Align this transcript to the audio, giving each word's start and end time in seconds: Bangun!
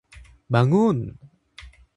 Bangun! 0.53 0.99